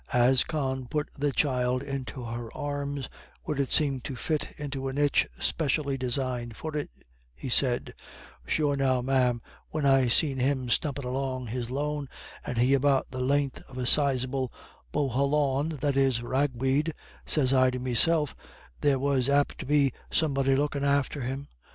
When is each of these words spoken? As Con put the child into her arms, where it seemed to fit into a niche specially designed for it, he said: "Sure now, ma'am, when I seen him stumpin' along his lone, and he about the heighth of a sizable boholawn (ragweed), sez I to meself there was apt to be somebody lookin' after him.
As 0.13 0.43
Con 0.43 0.87
put 0.87 1.11
the 1.13 1.31
child 1.31 1.83
into 1.83 2.23
her 2.23 2.49
arms, 2.57 3.07
where 3.43 3.61
it 3.61 3.71
seemed 3.71 4.03
to 4.05 4.15
fit 4.15 4.49
into 4.57 4.87
a 4.87 4.93
niche 4.93 5.27
specially 5.39 5.95
designed 5.95 6.57
for 6.57 6.75
it, 6.75 6.89
he 7.35 7.49
said: 7.49 7.93
"Sure 8.47 8.75
now, 8.75 9.03
ma'am, 9.03 9.43
when 9.69 9.85
I 9.85 10.07
seen 10.07 10.39
him 10.39 10.69
stumpin' 10.69 11.05
along 11.05 11.45
his 11.49 11.69
lone, 11.69 12.09
and 12.43 12.57
he 12.57 12.73
about 12.73 13.11
the 13.11 13.19
heighth 13.23 13.61
of 13.69 13.77
a 13.77 13.85
sizable 13.85 14.51
boholawn 14.91 15.77
(ragweed), 16.23 16.95
sez 17.27 17.53
I 17.53 17.69
to 17.69 17.77
meself 17.77 18.35
there 18.79 18.97
was 18.97 19.29
apt 19.29 19.59
to 19.59 19.67
be 19.67 19.93
somebody 20.09 20.55
lookin' 20.55 20.83
after 20.83 21.21
him. 21.21 21.47